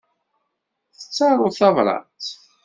Tettaruḍ 0.97 1.51
tabrat? 1.59 2.25